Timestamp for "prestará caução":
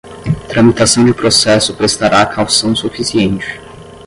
1.75-2.75